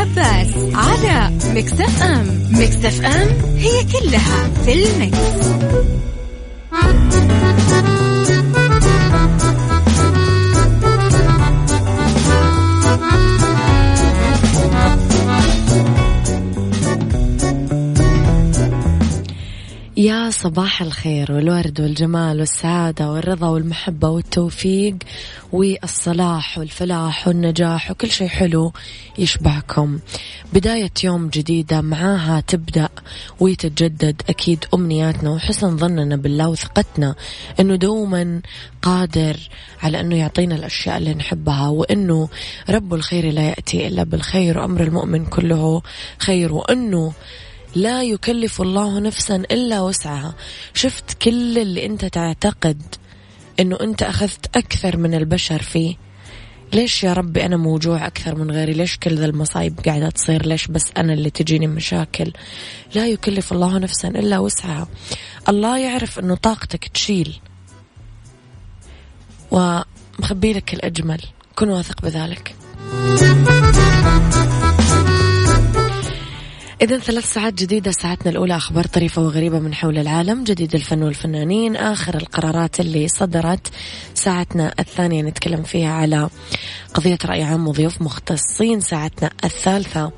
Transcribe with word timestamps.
العباس 0.00 0.54
على 0.74 1.30
مكتف 1.54 2.02
أم 2.02 2.48
مكتف 2.50 3.04
أم 3.04 3.56
هي 3.56 3.84
كلها 3.84 4.50
في 4.64 4.72
المكس. 4.72 5.50
يا 20.00 20.30
صباح 20.30 20.82
الخير 20.82 21.32
والورد 21.32 21.80
والجمال 21.80 22.40
والسعادة 22.40 23.12
والرضا 23.12 23.48
والمحبة 23.48 24.08
والتوفيق 24.08 24.96
والصلاح 25.52 26.58
والفلاح 26.58 27.28
والنجاح 27.28 27.90
وكل 27.90 28.10
شيء 28.10 28.28
حلو 28.28 28.72
يشبعكم. 29.18 29.98
بداية 30.52 30.90
يوم 31.04 31.28
جديدة 31.28 31.80
معاها 31.80 32.40
تبدأ 32.40 32.88
ويتجدد 33.40 34.22
أكيد 34.28 34.64
أمنياتنا 34.74 35.30
وحسن 35.30 35.76
ظننا 35.76 36.16
بالله 36.16 36.48
وثقتنا 36.48 37.14
أنه 37.60 37.76
دوما 37.76 38.40
قادر 38.82 39.36
على 39.82 40.00
أنه 40.00 40.16
يعطينا 40.16 40.54
الأشياء 40.54 40.96
اللي 40.98 41.14
نحبها 41.14 41.68
وأنه 41.68 42.28
رب 42.70 42.94
الخير 42.94 43.30
لا 43.32 43.42
يأتي 43.42 43.86
إلا 43.86 44.02
بالخير 44.02 44.58
وأمر 44.58 44.82
المؤمن 44.82 45.26
كله 45.26 45.82
خير 46.18 46.52
وأنه 46.52 47.12
لا 47.74 48.02
يكلف 48.02 48.60
الله 48.60 49.00
نفسا 49.00 49.36
إلا 49.36 49.80
وسعها. 49.80 50.34
شفت 50.74 51.22
كل 51.22 51.58
اللي 51.58 51.86
أنت 51.86 52.04
تعتقد 52.04 52.82
أنه 53.60 53.78
أنت 53.80 54.02
أخذت 54.02 54.56
أكثر 54.56 54.96
من 54.96 55.14
البشر 55.14 55.62
فيه. 55.62 55.96
ليش 56.72 57.04
يا 57.04 57.12
ربي 57.12 57.46
أنا 57.46 57.56
موجوع 57.56 58.06
أكثر 58.06 58.34
من 58.34 58.50
غيري؟ 58.50 58.72
ليش 58.72 58.98
كل 58.98 59.16
ذا 59.16 59.26
المصايب 59.26 59.80
قاعدة 59.86 60.10
تصير؟ 60.10 60.46
ليش 60.46 60.66
بس 60.66 60.84
أنا 60.96 61.12
اللي 61.12 61.30
تجيني 61.30 61.66
مشاكل؟ 61.66 62.32
لا 62.94 63.08
يكلف 63.08 63.52
الله 63.52 63.78
نفسا 63.78 64.08
إلا 64.08 64.38
وسعها. 64.38 64.88
الله 65.48 65.78
يعرف 65.78 66.18
أنه 66.18 66.34
طاقتك 66.34 66.88
تشيل. 66.88 67.40
ومخبي 69.50 70.52
لك 70.52 70.74
الأجمل. 70.74 71.20
كن 71.56 71.68
واثق 71.68 72.02
بذلك. 72.02 72.54
إذا 76.82 76.98
ثلاث 76.98 77.32
ساعات 77.32 77.54
جديدة 77.54 77.90
ساعتنا 77.90 78.30
الأولى 78.30 78.56
أخبار 78.56 78.84
طريفة 78.84 79.22
وغريبة 79.22 79.58
من 79.58 79.74
حول 79.74 79.98
العالم 79.98 80.44
جديد 80.44 80.74
الفن 80.74 81.02
والفنانين 81.02 81.76
آخر 81.76 82.16
القرارات 82.16 82.80
اللي 82.80 83.08
صدرت. 83.08 83.68
ساعتنا 84.14 84.74
الثانية 84.78 85.22
نتكلم 85.22 85.62
فيها 85.62 85.92
على 85.92 86.28
قضية 86.94 87.18
رأي 87.24 87.42
عام 87.42 87.68
وضيوف 87.68 88.02
مختصين. 88.02 88.80
ساعتنا 88.80 89.30
الثالثة 89.44 90.12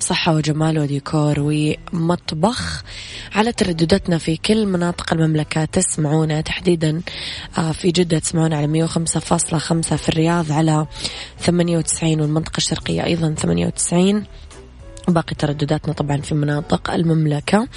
صحة 0.00 0.34
وجمال 0.34 0.78
وديكور 0.78 1.34
ومطبخ. 1.38 2.84
على 3.34 3.52
تردداتنا 3.52 4.18
في 4.18 4.36
كل 4.36 4.66
مناطق 4.66 5.12
المملكة 5.12 5.64
تسمعونا 5.64 6.40
تحديدا 6.40 7.00
آه، 7.58 7.72
في 7.72 7.90
جدة 7.90 8.18
تسمعونا 8.18 8.56
على 8.56 8.66
105.5 8.66 9.96
في 9.96 10.08
الرياض 10.08 10.52
على 10.52 10.86
98 11.40 12.20
والمنطقة 12.20 12.56
الشرقية 12.56 13.04
أيضا 13.04 13.34
98 13.38 14.24
باقي 15.08 15.34
تردداتنا 15.34 15.92
طبعا 15.92 16.16
في 16.16 16.34
مناطق 16.34 16.90
المملكة. 16.90 17.68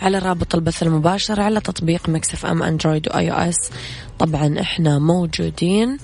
على 0.00 0.18
رابط 0.18 0.54
البث 0.54 0.82
المباشر 0.82 1.40
على 1.40 1.60
تطبيق 1.60 2.08
Mix 2.08 2.46
FM 2.46 2.62
أندرويد 2.62 3.08
و 3.08 3.30
iOS 3.30 3.70
طبعا 4.18 4.60
إحنا 4.60 4.98
موجودين. 4.98 5.98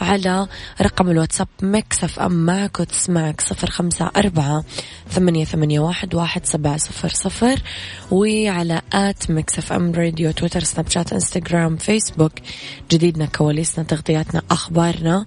على 0.00 0.46
رقم 0.82 1.10
الواتساب 1.10 1.48
Mix 1.62 2.20
FM 2.20 2.46
معك 2.46 2.80
وتسمعك 2.80 3.40
صفر 3.40 3.70
خمسة 3.70 4.10
أربعة 4.16 4.64
ثمانية, 5.10 5.44
ثمانية 5.44 5.80
واحد, 5.80 6.14
واحد 6.14 6.46
سبعة 6.46 6.76
صفر 6.76 7.08
صفر. 7.08 7.62
وعلى 8.10 8.82
at 8.92 9.30
Mix 9.30 9.72
FM 9.72 9.92
Radio 9.92 10.30
تويتر 10.30 10.62
سناب 10.62 10.90
شات 10.90 11.12
إنستغرام 11.12 11.76
فيسبوك. 11.76 12.32
جديدنا 12.90 13.26
كواليسنا 13.26 13.84
تغطياتنا 13.84 14.42
أخبارنا 14.50 15.26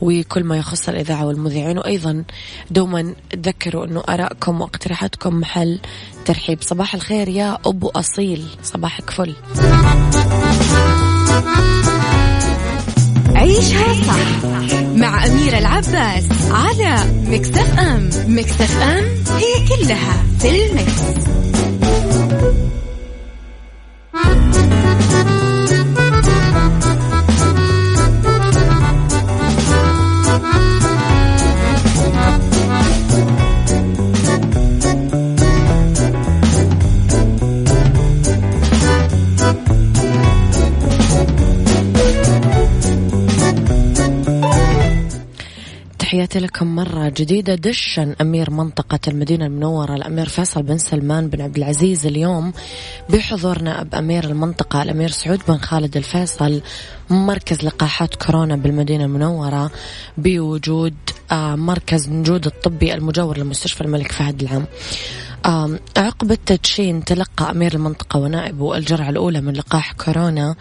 وكل 0.00 0.44
ما 0.44 0.56
يخص 0.56 0.88
الإذاعة 0.88 1.26
والمذيعين. 1.26 1.78
وأيضا 1.78 2.24
دوما 2.70 3.14
تذكروا 3.30 3.84
أنه 3.86 4.02
آرائكم 4.34 4.60
واقتراحاتكم 4.60 5.40
محل 5.40 5.80
ترحيب. 6.24 6.58
صباح 6.62 6.94
الخير 6.94 7.28
يا 7.28 7.58
أبو 7.66 7.88
أصيل. 7.88 8.44
صباحك 8.62 9.10
فل. 9.10 9.34
عيشها 13.34 13.94
صح 14.06 14.44
مع 14.94 15.26
أميرة 15.26 15.58
العباس 15.58 16.24
على 16.50 16.96
مكتف 17.26 17.78
أم. 17.78 18.10
مكتف 18.26 18.82
أم 18.82 19.04
هي 19.36 19.68
كلها 19.68 20.24
في 20.38 20.66
المكس. 20.66 21.00
لكم 46.54 46.74
مرة 46.74 47.08
جديدة 47.08 47.54
دشن 47.54 48.14
أمير 48.20 48.50
منطقة 48.50 48.98
المدينة 49.08 49.46
المنورة 49.46 49.94
الأمير 49.94 50.28
فيصل 50.28 50.62
بن 50.62 50.78
سلمان 50.78 51.28
بن 51.28 51.40
عبد 51.40 51.56
العزيز 51.56 52.06
اليوم 52.06 52.52
بحضور 53.10 53.62
نائب 53.62 53.94
أمير 53.94 54.24
المنطقة 54.24 54.82
الأمير 54.82 55.10
سعود 55.10 55.40
بن 55.48 55.58
خالد 55.58 55.96
الفيصل 55.96 56.62
مركز 57.10 57.64
لقاحات 57.64 58.14
كورونا 58.14 58.56
بالمدينة 58.56 59.04
المنورة 59.04 59.70
بوجود 60.18 60.94
آه، 61.32 61.54
مركز 61.54 62.08
نجود 62.08 62.46
الطبي 62.46 62.94
المجاور 62.94 63.38
لمستشفى 63.38 63.80
الملك 63.80 64.12
فهد 64.12 64.42
العام. 64.42 64.66
عقب 65.46 66.32
التدشين 66.32 67.04
تلقى 67.04 67.50
أمير 67.50 67.74
المنطقة 67.74 68.18
ونائبه 68.18 68.76
الجرعة 68.76 69.10
الأولى 69.10 69.40
من 69.40 69.52
لقاح 69.52 69.92
كورونا 69.92 70.56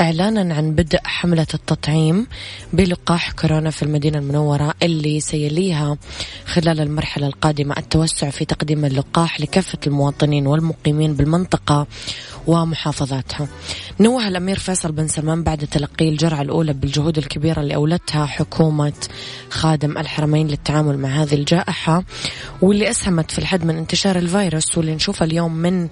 إعلانا 0.00 0.54
عن 0.54 0.72
بدء 0.74 0.98
حملة 1.04 1.46
التطعيم 1.54 2.26
بلقاح 2.72 3.32
كورونا 3.32 3.70
في 3.70 3.82
المدينة 3.82 4.18
المنورة 4.18 4.74
اللي 4.82 5.20
سيليها 5.20 5.96
خلال 6.46 6.80
المرحلة 6.80 7.26
القادمة 7.26 7.74
التوسع 7.78 8.30
في 8.30 8.44
تقديم 8.44 8.84
اللقاح 8.84 9.40
لكافة 9.40 9.78
المواطنين 9.86 10.46
والمقيمين 10.46 11.14
بالمنطقة 11.14 11.86
ومحافظاتها. 12.46 13.48
نوه 14.00 14.28
الأمير 14.28 14.58
فيصل 14.58 14.92
بن 14.92 15.08
سلمان 15.08 15.42
بعد 15.42 15.58
تلقي 15.58 16.08
الجرعة 16.08 16.42
الأولى 16.42 16.72
بالجهود 16.72 17.18
الكبيرة 17.18 17.60
اللي 17.60 17.74
أولتها 17.74 18.26
حكومة 18.26 18.92
خادم 19.50 19.98
الحرمين 19.98 20.48
للتعامل 20.48 20.98
مع 20.98 21.08
هذه 21.08 21.34
الجائحة 21.34 22.04
واللي 22.62 22.90
أسهمت 22.90 23.30
في 23.30 23.38
الحد 23.38 23.64
من 23.64 23.76
انتشار 23.76 24.16
الفيروس 24.26 24.78
واللي 24.78 24.94
نشوفه 24.94 25.24
اليوم 25.24 25.52
من 25.54 25.88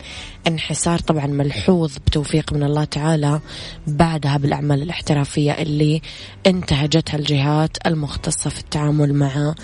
انحسار 0.46 0.98
طبعا 0.98 1.26
ملحوظ 1.26 1.92
بتوفيق 2.06 2.52
من 2.52 2.62
الله 2.62 2.84
تعالى 2.84 3.40
بعدها 3.86 4.36
بالأعمال 4.36 4.82
الاحترافية 4.82 5.52
اللي 5.52 6.02
انتهجتها 6.46 7.18
الجهات 7.18 7.76
المختصة 7.86 8.50
في 8.50 8.60
التعامل 8.60 9.14
مع 9.14 9.54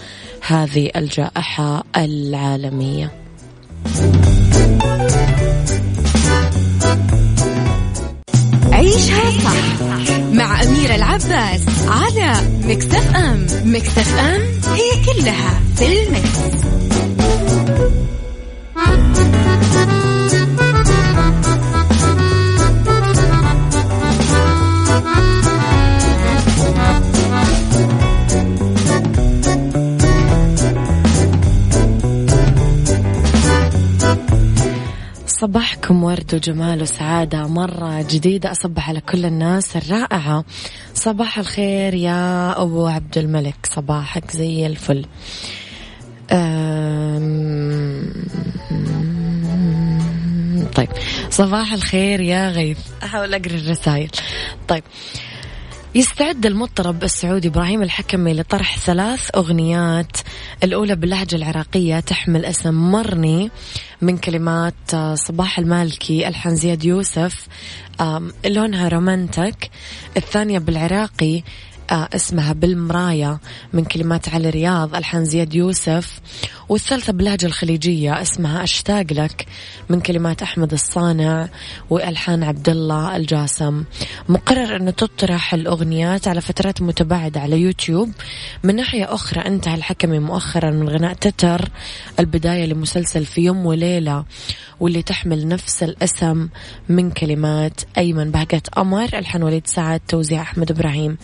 هذه 0.47 0.91
الجائحة 0.97 1.85
العالمية. 1.97 3.13
عيشها 8.73 9.31
صح 9.45 10.19
مع 10.33 10.63
أميرة 10.63 10.95
العباس 10.95 11.61
على 11.89 12.33
مكتف 12.65 13.17
أم 13.17 13.47
مكتف 13.65 14.19
أم 14.19 14.41
هي 14.75 15.05
كلها 15.05 15.61
في 15.77 16.03
المكس. 16.03 17.10
صباحكم 35.41 36.05
ورد 36.05 36.35
وجمال 36.35 36.83
وسعادة. 36.83 37.47
مرة 37.47 38.03
جديدة 38.03 38.51
أصبح 38.51 38.89
على 38.89 39.01
كل 39.01 39.25
الناس 39.25 39.77
الرائعة. 39.77 40.45
صباح 40.95 41.39
الخير 41.39 41.95
يا 41.95 42.63
أبو 42.63 42.87
عبد 42.87 43.19
الملك. 43.19 43.55
صباحك 43.67 44.31
زي 44.31 44.67
الفل. 44.67 45.07
طيب. 50.75 50.89
صباح 51.31 51.73
الخير 51.73 52.21
يا 52.21 52.51
غيث. 52.51 52.79
أحاول 53.03 53.35
أقرأ 53.35 53.55
الرسائل. 53.55 54.11
طيب. 54.69 54.83
يستعد 55.95 56.47
المطرب 56.47 57.05
السعودي 57.05 57.49
إبراهيم 57.49 57.83
الحكمي 57.83 58.35
لطرح 58.35 58.79
ثلاث 58.79 59.31
أغنيات. 59.37 60.17
الأولى 60.65 60.97
باللهجة 60.97 61.37
العراقية 61.37 62.01
تحمل 62.01 62.45
اسم 62.45 62.75
مرني 62.75 63.51
من 64.03 64.19
كلمات 64.19 64.75
صباح 65.15 65.59
المالكي 65.59 66.29
ألحان 66.29 66.57
زياد 66.57 66.85
يوسف 66.85 67.47
لونها 68.47 68.89
رومانتك. 68.89 69.71
الثانية 70.17 70.59
بالعراقي 70.59 71.37
آه، 71.39 71.43
اسمها 71.93 72.53
بالمراية 72.53 73.41
من 73.73 73.85
كلمات 73.85 74.29
علي 74.29 74.51
رياض 74.51 74.95
ألحان 74.95 75.25
زياد 75.25 75.55
يوسف. 75.55 76.21
والثالثة 76.69 77.13
باللهجة 77.13 77.47
الخليجية 77.47 78.23
اسمها 78.23 78.65
أشتاق 78.65 79.13
لك 79.13 79.47
من 79.89 80.01
كلمات 80.01 80.43
أحمد 80.43 80.73
الصانع 80.73 81.49
وألحان 81.91 82.43
عبد 82.43 82.69
الله 82.69 83.17
الجاسم. 83.17 83.85
مقرر 84.29 84.77
أنه 84.77 84.91
تطرح 84.91 85.55
الأغنيات 85.55 86.29
على 86.29 86.41
فترات 86.41 86.83
متباعدة 86.83 87.41
على 87.41 87.61
يوتيوب. 87.61 88.13
من 88.65 88.77
ناحية 88.77 89.15
أخرى 89.15 89.41
انتهى 89.41 89.75
الحكمي 89.75 90.19
مؤخرا 90.19 90.71
من 90.71 90.89
غناء 90.89 91.13
تتر 91.13 91.69
البداية 92.19 92.67
لمسلسل 92.67 93.25
في 93.25 93.41
يوم 93.41 93.67
وليلة. 93.67 94.25
واللي 94.81 95.03
تحمل 95.03 95.49
نفس 95.49 95.83
الأسم 95.83 96.49
من 96.89 97.11
كلمات 97.11 97.81
أيمن 97.99 98.31
بهجة 98.31 98.63
قمر 98.73 99.05
ألحان 99.15 99.43
وليد 99.43 99.67
سعد 99.67 100.01
توزيع 100.09 100.43
أحمد 100.43 100.71
إبراهيم. 100.71 101.17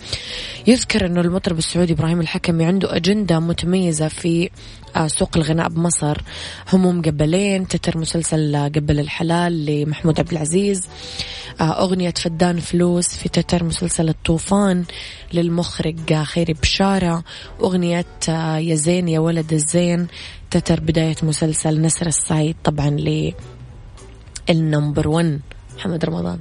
يذكر 0.67 1.05
أنه 1.05 1.21
المطرب 1.21 1.57
السعودي 1.57 1.93
إبراهيم 1.93 2.19
الحكمي 2.19 2.65
عنده 2.65 2.95
أجندة 2.95 3.39
متميزة 3.39 4.07
في 4.07 4.49
آه، 4.95 5.07
سوق 5.07 5.37
الغناء 5.37 5.69
بمصر. 5.69 6.17
هموم 6.73 7.01
قبلين 7.01 7.67
تتر 7.67 7.97
مسلسل 7.97 8.71
قبل 8.75 8.99
الحلال 8.99 9.65
لمحمود 9.65 10.19
عبد 10.19 10.31
العزيز. 10.31 10.87
آه، 11.61 11.83
أغنية 11.83 12.13
فدان 12.17 12.59
فلوس 12.59 13.07
في 13.07 13.29
تتر 13.29 13.63
مسلسل 13.63 14.09
الطوفان 14.09 14.83
للمخرج 15.33 16.13
خيري 16.13 16.53
بشارة. 16.53 17.23
أغنية 17.61 18.05
آه، 18.29 18.57
يا 18.57 18.75
زين 18.75 19.07
يا 19.07 19.19
ولد 19.19 19.53
الزين. 19.53 20.07
تتر 20.51 20.79
بداية 20.79 21.15
مسلسل 21.23 21.81
نسر 21.81 22.07
السعيد 22.07 22.55
طبعا 22.63 22.89
ل 22.89 23.33
النمبر 24.49 25.07
1 25.07 25.39
محمد 25.75 26.05
رمضان 26.05 26.39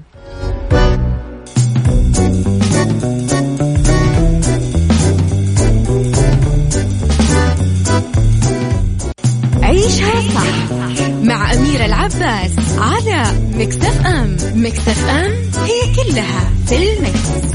عيشها 9.62 10.20
صح 10.34 11.08
مع 11.22 11.52
أميرة 11.52 11.84
العباس 11.84 12.52
على 12.78 13.24
مكتف 13.54 14.06
أم 14.06 14.36
مكتف 14.54 15.08
أم 15.08 15.32
هي 15.64 15.94
كلها 15.94 16.50
في 16.66 16.76
المكس. 16.76 17.46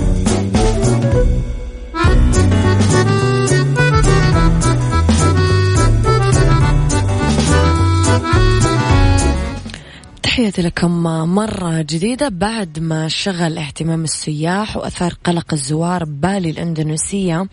تحياتي 10.42 10.62
لكم 10.62 11.04
مرة 11.36 11.82
جديدة 11.82 12.30
بعد 12.30 12.80
ما 12.80 13.08
شغل 13.08 13.58
اهتمام 13.58 14.04
السياح 14.04 14.78
وأثار 14.78 15.14
قلق 15.24 15.54
الزوار 15.54 16.04
بالي 16.04 16.50
الإندونيسية 16.50 17.48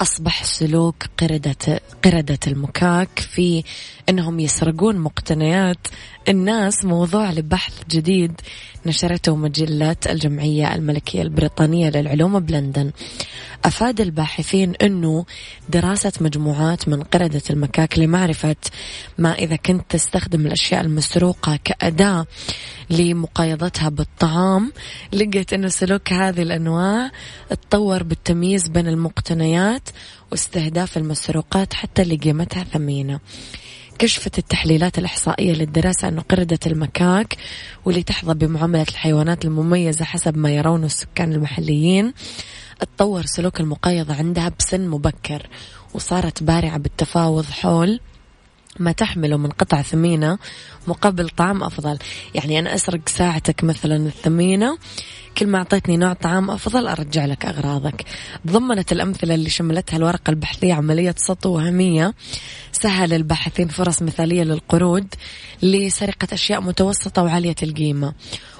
أصبح 0.00 0.44
سلوك 0.44 1.04
قردة 1.18 1.80
قردة 2.04 2.38
المكاك 2.46 3.18
في 3.18 3.64
أنهم 4.08 4.40
يسرقون 4.40 4.98
مقتنيات 4.98 5.86
الناس 6.28 6.84
موضوع 6.84 7.30
لبحث 7.30 7.72
جديد 7.90 8.40
نشرته 8.86 9.36
مجلة 9.36 9.96
الجمعية 10.06 10.74
الملكية 10.74 11.22
البريطانية 11.22 11.90
للعلوم 11.90 12.40
بلندن. 12.40 12.92
أفاد 13.64 14.00
الباحثين 14.00 14.74
أنه 14.82 15.24
دراسة 15.68 16.12
مجموعات 16.20 16.88
من 16.88 17.02
قردة 17.02 17.42
المكاك 17.50 17.98
لمعرفة 17.98 18.56
ما 19.18 19.32
إذا 19.32 19.56
كنت 19.56 19.82
تستخدم 19.88 20.46
الأشياء 20.46 20.80
المسروقة 20.80 21.58
كأداة 21.64 22.26
لمقايضتها 22.90 23.88
بالطعام 23.88 24.72
لقيت 25.12 25.52
أنه 25.52 25.68
سلوك 25.68 26.12
هذه 26.12 26.42
الأنواع 26.42 27.10
تطور 27.50 28.02
بالتمييز 28.02 28.68
بين 28.68 28.88
المقتنيات 28.88 29.88
واستهداف 30.30 30.96
المسروقات 30.96 31.74
حتى 31.74 32.02
اللي 32.02 32.16
قيمتها 32.16 32.64
ثمينة. 32.64 33.20
كشفت 33.98 34.38
التحليلات 34.38 34.98
الإحصائية 34.98 35.52
للدراسة 35.52 36.08
أن 36.08 36.20
قردة 36.20 36.58
المكاك 36.66 37.36
واللي 37.84 38.02
تحظى 38.02 38.34
بمعاملة 38.34 38.86
الحيوانات 38.88 39.44
المميزة 39.44 40.04
حسب 40.04 40.36
ما 40.36 40.50
يرونه 40.50 40.86
السكان 40.86 41.32
المحليين 41.32 42.12
تطور 42.80 43.26
سلوك 43.26 43.60
المقايضة 43.60 44.14
عندها 44.14 44.52
بسن 44.58 44.88
مبكر 44.88 45.46
وصارت 45.94 46.42
بارعة 46.42 46.78
بالتفاوض 46.78 47.44
حول 47.44 48.00
ما 48.78 48.92
تحمله 48.92 49.36
من 49.36 49.50
قطع 49.50 49.82
ثمينة 49.82 50.38
مقابل 50.86 51.28
طعم 51.28 51.62
أفضل. 51.62 51.98
يعني 52.34 52.58
أنا 52.58 52.74
أسرق 52.74 53.08
ساعتك 53.08 53.64
مثلا 53.64 53.96
الثمينة 53.96 54.78
كل 55.38 55.46
ما 55.46 55.58
أعطيتني 55.58 55.96
نوع 55.96 56.12
طعام 56.12 56.50
أفضل 56.50 56.86
أرجع 56.86 57.26
لك 57.26 57.46
أغراضك. 57.46 58.04
ضمنت 58.46 58.92
الأمثلة 58.92 59.34
اللي 59.34 59.50
شملتها 59.50 59.96
الورقة 59.96 60.30
البحثية 60.30 60.74
عملية 60.74 61.14
سطو 61.18 61.48
وهمية 61.48 62.14
سهل 62.72 63.12
الباحثين 63.12 63.68
فرص 63.68 64.02
مثالية 64.02 64.42
للقرود 64.42 65.14
لسرقة 65.62 66.28
أشياء 66.32 66.60
متوسطة 66.60 67.22
وعالية 67.22 67.56
القيمة. 67.62 68.14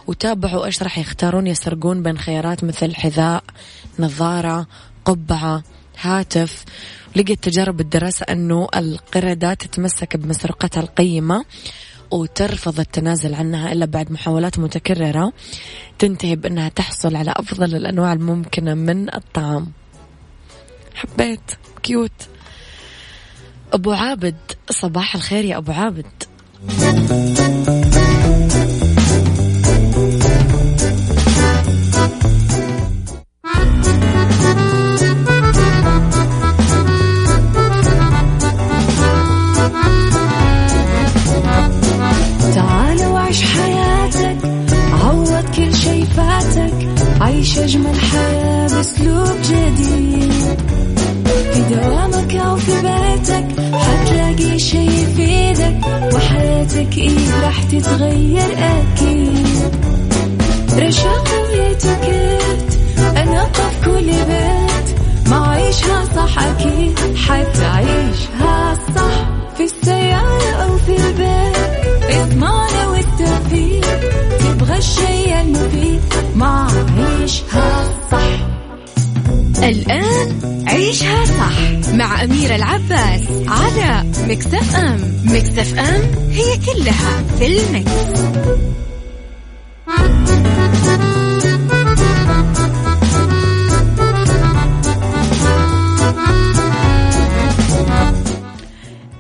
وتابعوا 0.07 0.67
إيش 0.67 0.83
راح 0.83 0.99
يختارون 0.99 1.47
يسرقون 1.47 2.03
بين 2.03 2.19
خيارات 2.19 2.65
مثل 2.65 2.95
حذاء 2.95 3.45
نظارة 3.99 4.67
قبعة 5.05 5.63
هاتف. 6.01 6.65
لقيت 7.17 7.45
تجارب 7.45 7.81
الدراسة 7.81 8.25
أنه 8.25 8.69
القردة 8.77 9.55
تتمسك 9.55 10.17
بمسرقتها 10.17 10.81
القيمة 10.81 11.45
وترفض 12.11 12.81
التنازل 12.81 13.35
عنها 13.35 13.73
إلا 13.73 13.87
بعد 13.87 14.13
محاولات 14.13 14.59
متكررة 14.59 15.33
تنتهي 15.99 16.37
بأنها 16.37 16.69
تحصل 16.69 17.17
على 17.17 17.35
أفضل 17.37 17.75
الأنواع 17.75 18.13
الممكنة 18.13 18.75
من 18.75 19.15
الطعام. 19.15 19.73
حبيت. 20.95 21.41
كيوت. 21.83 22.29
أبو 23.73 23.93
عابد. 23.93 24.37
صباح 24.71 25.15
الخير 25.15 25.45
يا 25.45 25.57
أبو 25.57 25.73
عابد. 25.73 26.07
راح 57.97 58.03
تتغير 58.03 58.53
أكيد. 58.59 59.47
رشاق 60.79 61.29
ويتوكيت 61.51 62.79
أنا 63.17 63.45
في 63.45 63.85
كل 63.85 64.07
بيت. 64.07 64.99
ما 65.29 65.47
عيشها 65.49 66.05
صح 66.17 66.39
أكيد. 66.39 66.99
حتعيشها 67.17 68.75
صح. 68.97 69.27
في 69.57 69.65
السيارة 69.65 70.53
أو 70.53 70.79
في 70.79 70.97
البيت. 70.97 72.17
إضمعنا 72.17 72.89
والتوفيق. 72.89 74.01
تبغى 74.39 74.79
الشيء 74.79 75.41
المفيد. 75.41 76.01
ما 76.35 76.69
عيشها 76.99 77.89
صح. 78.13 78.39
الآن 79.63 80.56
عيشها 80.87 81.25
صح 81.25 81.93
مع 81.95 82.25
أميرة 82.25 82.55
العباس 82.57 83.23
على 83.49 84.11
مكتف 84.29 84.77
أم 84.77 85.01
مكتف 85.25 85.79
أم 85.79 86.31
هي 86.31 86.57
كلها 86.57 87.23
في 87.39 87.47
المكس. 87.47 87.93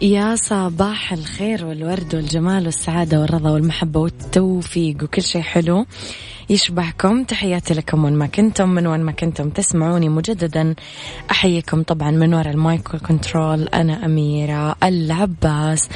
يا 0.01 0.37
صباح 0.37 1.13
الخير 1.13 1.67
والورد 1.67 2.15
والجمال 2.15 2.67
والسعادة 2.67 3.21
والرضا 3.21 3.51
والمحبة 3.51 4.01
والتوفيق 4.01 4.97
وكل 5.03 5.23
شيء 5.23 5.43
حلو 5.43 5.87
يشبهكم. 6.51 7.25
تحياتي 7.25 7.75
لكم 7.75 8.05
وين 8.05 8.15
ما 8.15 8.27
كنتم 8.27 8.69
من 8.69 8.87
وين 8.87 9.01
ما 9.01 9.13
كنتم 9.13 9.51
تسمعوني 9.51 10.09
مجددا. 10.09 10.75
أحييكم 11.31 11.83
طبعا 11.83 12.11
من 12.11 12.35
وراء 12.35 12.51
ال 12.51 12.62
mic 12.62 12.95
وال 12.95 13.10
control. 13.10 13.69
أنا 13.69 14.05
أميرة 14.05 14.77
العباس. 14.83 15.89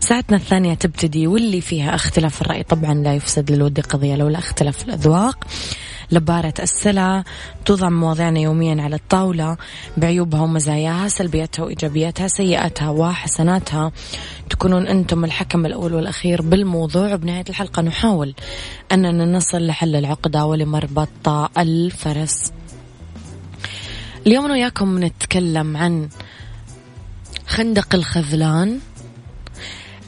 ساعتنا 0.00 0.36
الثانية 0.36 0.74
تبتدي 0.74 1.26
واللي 1.26 1.60
فيها 1.60 1.94
اختلاف 1.94 2.42
الرأي 2.42 2.62
طبعا 2.62 2.94
لا 2.94 3.14
يفسد 3.14 3.52
للود 3.52 3.80
قضية 3.80 4.16
لولا 4.16 4.38
اختلاف 4.38 4.84
الأذواق. 4.84 5.46
لبارت 6.12 6.54
السلع 6.60 7.24
توضع 7.64 7.88
مواضيعنا 7.88 8.40
يوميا 8.40 8.82
على 8.82 8.96
الطاولة. 8.96 9.56
بعيوبها 9.96 10.40
ومزاياها 10.40 11.08
سلبياتها 11.08 11.64
وإيجابياتها 11.64 12.28
سيئاتها 12.28 12.90
وحسناتها. 12.90 13.92
تكونون 14.50 14.86
أنتم 14.86 15.24
الحكم 15.24 15.66
الأول 15.66 15.94
والأخير 15.94 16.42
بالموضوع. 16.42 17.14
وبنهاية 17.14 17.44
الحلقة 17.48 17.82
نحاول 17.82 18.34
أننا 18.92 19.24
نصل 19.24 19.66
لحل 19.66 19.96
العقدة 19.96 20.44
ولمربط 20.44 21.28
الفرس. 21.58 22.52
اليوم 24.26 24.44
أنا 24.44 24.54
وياكم 24.54 25.04
نتكلم 25.04 25.76
عن 25.76 26.08
خندق 27.46 27.94
الخذلان. 27.94 28.78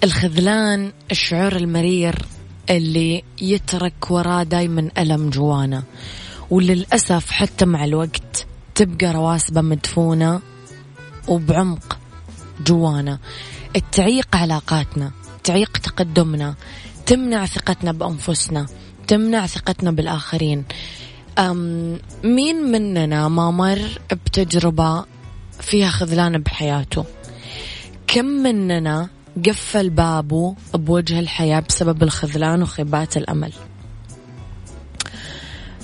الخذلان 0.05 0.93
الشعور 1.11 1.57
المرير. 1.57 2.15
اللي 2.71 3.23
يترك 3.43 4.11
وراه 4.11 4.43
دايما 4.43 4.91
ألم 4.99 5.31
جوانا. 5.31 5.83
وللأسف 6.51 7.31
حتى 7.31 7.65
مع 7.65 7.85
الوقت 7.85 8.47
تبقى 8.75 9.13
رواسبة 9.13 9.61
مدفونة 9.61 10.41
وبعمق 11.29 11.99
جوانا. 12.67 13.19
تعيق 13.93 14.37
علاقاتنا 14.37 15.11
تعيق 15.45 15.79
تقدمنا 15.79 16.55
تمنع 17.07 17.47
ثقتنا 17.47 17.93
بأنفسنا 17.93 18.67
تمنع 19.09 19.47
ثقتنا 19.47 19.91
بالآخرين. 19.91 20.65
أم 21.39 21.99
مين 22.25 22.57
مننا 22.57 23.29
ما 23.29 23.51
مر 23.51 24.01
بتجربة 24.13 25.05
فيها 25.61 25.89
خذلان 25.89 26.39
بحياته؟ 26.39 27.05
كم 28.07 28.25
مننا 28.25 29.09
قفل 29.47 29.91
بابه 29.91 30.57
بوجه 30.75 31.21
الحياة 31.21 31.61
بسبب 31.61 32.03
الخذلان 32.03 32.63
وخيبات 32.63 33.17
الأمل. 33.17 33.53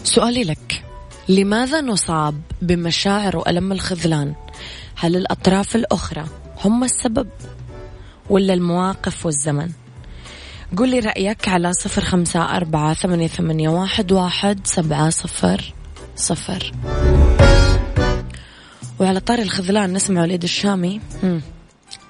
سؤالي 0.05 0.43
لك 0.45 0.85
لماذا 1.29 1.81
نصاب 1.81 2.41
بمشاعر 2.63 3.37
وألم 3.37 3.73
الخذلان؟ 3.73 4.35
هل 4.97 5.17
الأطراف 5.17 5.77
الأخرى 5.77 6.25
هم 6.65 6.85
السبب 6.85 7.29
ولا 8.31 8.55
المواقف 8.55 9.27
والزمن؟ 9.27 9.71
قل 10.77 10.89
لي 10.89 10.99
رأيك 10.99 11.49
على 11.49 11.73
صفر 11.73 12.03
خمسة 12.05 12.57
أربعة 12.57 12.95
ثمانية, 12.95 13.29
ثمانية 13.29 13.69
واحد, 13.69 14.13
واحد 14.13 14.67
سبعة 14.67 15.11
صفر 15.11 15.75
صفر. 16.17 16.73
وعلى 18.99 19.21
طار 19.21 19.39
الخذلان 19.39 19.93
نسمع 19.93 20.23
وليد 20.23 20.43
الشامي. 20.43 21.01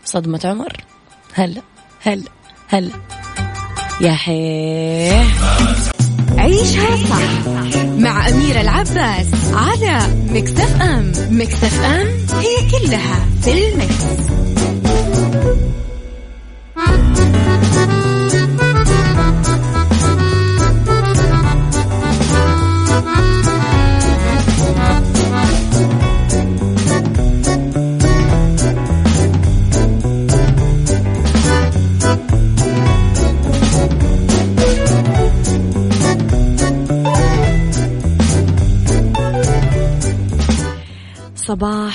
صدمة 0.05 0.41
عمر. 0.45 0.85
هلا 1.37 1.63
هلا 2.03 2.31
هلا. 2.69 2.91
يا 4.01 4.13
حيه 4.13 5.25
عيشها 6.39 6.97
صح 7.11 7.49
مع 7.99 8.29
أميرة 8.29 8.61
العباس 8.61 9.27
على 9.53 9.99
مكتف 10.33 10.83
أم. 10.83 11.13
مكتف 11.31 11.81
أم 11.81 12.07
هي 12.41 12.71
كلها 12.71 13.27
في 13.43 13.69
المكس. 13.69 14.46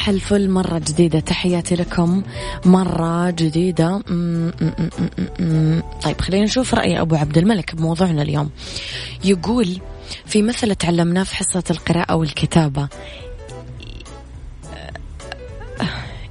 صباح 0.01 0.10
الفل 0.10 0.50
مرة 0.50 0.79
جديدة. 0.79 1.20
تحياتي 1.20 1.75
لكم. 1.75 2.24
مرة 2.65 3.29
جديدة. 3.29 4.01
طيب 6.03 6.22
خلينا 6.22 6.43
نشوف 6.43 6.74
رأي 6.74 7.01
أبو 7.01 7.15
عبد 7.15 7.38
الملك 7.38 7.75
بموضوعنا 7.75 8.22
اليوم. 8.22 8.50
يقول 9.24 9.81
في 10.25 10.41
مثل 10.41 10.75
تعلمناه 10.75 11.24
في 11.24 11.36
حصة 11.36 11.63
القراءة 11.72 12.15
والكتابة. 12.15 12.88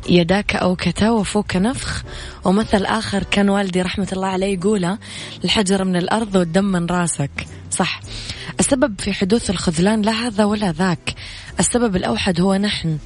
يداك 0.09 0.57
أوكتا 0.57 1.11
وفوك 1.11 1.57
نفخ. 1.57 2.03
ومثل 2.45 2.85
آخر 2.85 3.23
كان 3.23 3.49
والدي 3.49 3.83
رحمة 3.83 4.09
الله 4.12 4.29
عليه 4.29 4.59
يقوله 4.59 4.99
الحجر 5.45 5.85
من 5.85 5.97
الأرض 5.97 6.35
والدم 6.35 6.65
من 6.65 6.87
راسك. 6.87 7.47
صح. 7.71 8.00
السبب 8.61 9.00
في 9.00 9.12
حدوث 9.12 9.50
الخذلان 9.50 10.03
لا 10.03 10.12
هذا 10.12 10.45
ولا 10.45 10.73
ذاك. 10.73 11.15
السبب 11.59 11.97
الأوحد 11.97 12.40
هو 12.40 12.54
نحن. 12.54 12.99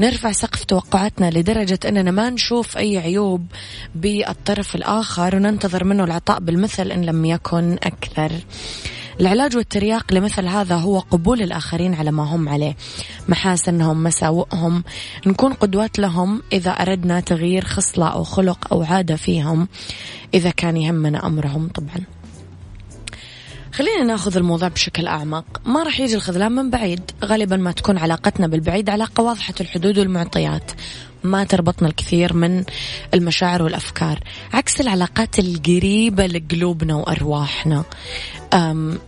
نرفع 0.00 0.32
سقف 0.32 0.64
توقعاتنا 0.64 1.30
لدرجة 1.30 1.78
أننا 1.84 2.10
ما 2.10 2.30
نشوف 2.30 2.78
أي 2.78 2.98
عيوب 2.98 3.46
بالطرف 3.94 4.74
الآخر 4.74 5.36
وننتظر 5.36 5.84
منه 5.84 6.04
العطاء 6.04 6.40
بالمثل 6.40 6.90
إن 6.90 7.04
لم 7.04 7.24
يكن 7.24 7.72
أكثر. 7.82 8.32
العلاج 9.20 9.56
والترياق 9.56 10.12
لمثل 10.12 10.46
هذا 10.46 10.76
هو 10.76 10.98
قبول 10.98 11.42
الآخرين 11.42 11.94
على 11.94 12.10
ما 12.10 12.22
هم 12.22 12.48
عليه. 12.48 12.76
محاسنهم 13.28 14.02
مساوئهم 14.02 14.84
نكون 15.26 15.52
قدوات 15.52 15.98
لهم 15.98 16.42
إذا 16.52 16.70
أردنا 16.70 17.20
تغيير 17.20 17.64
خصلة 17.64 18.08
أو 18.08 18.24
خلق 18.24 18.72
أو 18.72 18.82
عادة 18.82 19.16
فيهم 19.16 19.68
إذا 20.34 20.50
كان 20.50 20.76
يهمنا 20.76 21.26
أمرهم 21.26 21.68
طبعاً. 21.68 22.21
خلينا 23.72 24.04
ناخذ 24.04 24.36
الموضوع 24.36 24.68
بشكل 24.68 25.06
أعمق. 25.06 25.44
ما 25.64 25.82
راح 25.82 26.00
يجي 26.00 26.14
الخذلان 26.14 26.52
من 26.52 26.70
بعيد. 26.70 27.10
غالبا 27.24 27.56
ما 27.56 27.72
تكون 27.72 27.98
علاقتنا 27.98 28.46
بالبعيد 28.46 28.90
علاقة 28.90 29.22
واضحة 29.22 29.54
الحدود 29.60 29.98
والمعطيات. 29.98 30.70
ما 31.24 31.44
تربطنا 31.44 31.88
الكثير 31.88 32.34
من 32.34 32.64
المشاعر 33.14 33.62
والأفكار. 33.62 34.20
عكس 34.52 34.80
العلاقات 34.80 35.38
القريبة 35.38 36.26
لقلوبنا 36.26 36.94
وأرواحنا. 36.94 37.84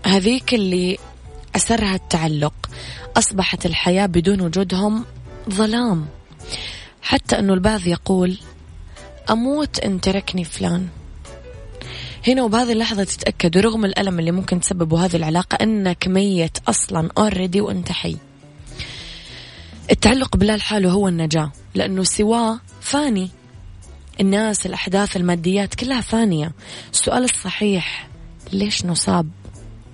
هذيك 0.07 0.55
اللي 0.55 0.99
أسرها 1.57 1.95
التعلق. 1.95 2.55
أصبحت 3.17 3.67
الحياة 3.67 4.07
بدون 4.07 4.41
وجودهم 4.41 5.05
ظلام. 5.51 6.07
حتى 7.03 7.39
أنه 7.39 7.55
البعض 7.55 7.87
يقول 7.87 8.39
أموت 9.31 9.79
إن 9.79 10.01
تركني 10.01 10.45
فلان. 10.45 10.89
هنا 12.29 12.43
وبهذه 12.43 12.73
اللحظة 12.73 13.05
تتأكد 13.05 13.59
رغم 13.59 13.85
الألم 13.85 14.19
اللي 14.19 14.31
ممكن 14.31 14.61
تسببه 14.61 15.05
هذه 15.05 15.17
العلاقة 15.17 15.59
أنك 15.63 16.09
ميت 16.09 16.59
أصلا 16.69 17.11
اوريدي 17.19 17.61
وأنت 17.61 17.93
حي. 17.93 18.17
التعلق 19.91 20.37
بالله 20.37 20.57
لحاله 20.57 20.91
هو 20.91 21.09
النجاة 21.09 21.53
لأنه 21.75 22.03
سواه 22.03 22.61
فاني. 22.81 23.31
الناس 24.21 24.67
الأحداث 24.67 25.17
الماديات 25.17 25.75
كلها 25.75 26.01
فانية. 26.01 26.53
السؤال 26.93 27.25
الصحيح 27.25 28.09
ليش 28.53 28.85
نصاب 28.85 29.29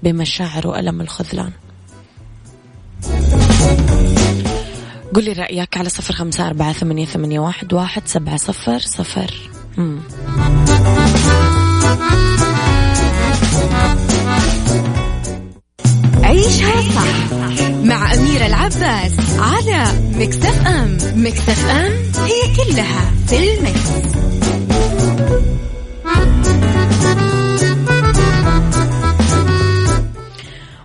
بمشاعر 0.03 0.67
وألم 0.67 1.01
الخذلان؟ 1.01 1.53
قل 5.15 5.25
لي 5.25 5.33
رأيك 5.33 5.77
على 5.77 5.89
صفر 5.89 6.15
خمسة 6.15 6.47
أربعة 6.47 6.73
ثمانية, 6.73 7.07
ثمانية 7.07 7.41
واحد, 7.41 7.73
واحد 7.73 8.03
سبعة 8.07 8.37
صفر 8.37 8.79
صفر. 8.79 9.51
مم. 9.77 10.01
عيشها 16.23 16.81
صح 16.95 17.33
مع 17.85 18.15
أميرة 18.15 18.47
العباس 18.47 19.13
على 19.39 19.85
Mix 20.15 20.67
FM 20.67 20.99
Mix 21.15 21.67
FM 21.71 21.93
هي 22.25 22.57
كلها 22.57 23.13
في 23.27 23.59
ال 23.59 23.65
Mix. 23.65 23.91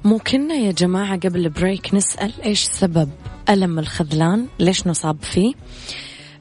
مو 0.03 0.19
كنا 0.19 0.53
يا 0.55 0.71
جماعة 0.71 1.17
قبل 1.17 1.49
break 1.49 1.93
نسأل 1.93 2.33
إيش 2.45 2.63
سبب 2.63 3.09
ألم 3.49 3.79
الخذلان؟ 3.79 4.47
ليش 4.59 4.87
نصاب 4.87 5.17
فيه؟ 5.21 5.53